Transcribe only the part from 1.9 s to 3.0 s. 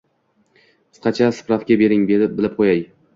bilib qo‘yay.